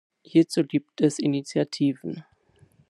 Hierzu 0.23 0.63
gibt 0.63 0.99
es 1.01 1.19
Initiativen. 1.19 2.25